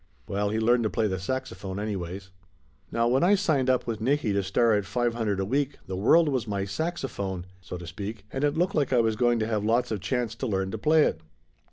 Well, 0.27 0.49
he 0.49 0.59
learned 0.59 0.81
to 0.85 0.89
play 0.89 1.05
the 1.05 1.19
saxophone, 1.19 1.77
any 1.79 1.95
ways. 1.95 2.31
Now 2.91 3.07
when 3.07 3.23
I 3.23 3.35
signed 3.35 3.69
up 3.69 3.85
with 3.85 4.01
Nicky 4.01 4.33
to 4.33 4.41
star 4.41 4.73
at 4.73 4.85
five 4.85 5.13
hundred 5.13 5.39
a 5.39 5.45
week 5.45 5.77
the 5.85 5.95
world 5.95 6.27
was 6.27 6.47
my 6.47 6.65
saxophone, 6.65 7.45
so 7.61 7.77
to 7.77 7.85
speak, 7.85 8.25
and 8.31 8.43
it 8.43 8.57
looked 8.57 8.73
like 8.73 8.91
I 8.91 8.99
was 8.99 9.15
going 9.15 9.37
to 9.37 9.45
have 9.47 9.63
lots 9.63 9.91
of 9.91 9.99
chance 9.99 10.33
to 10.37 10.47
learn 10.47 10.71
to 10.71 10.79
play 10.79 11.03
it. 11.03 11.21